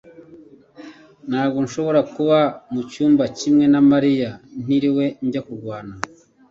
Ntabwo 1.29 1.57
nshobora 1.65 2.01
kuba 2.13 2.39
mucyumba 2.73 3.23
kimwe 3.37 3.65
na 3.73 3.79
mariya 3.91 4.29
ntiriwe 4.63 5.05
njya 5.25 5.41
kurwana 5.47 5.93